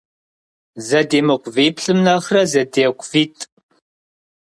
[0.87, 3.41] Зэдемыкъу виплӀым нэхърэ, зэдекъу витӀ.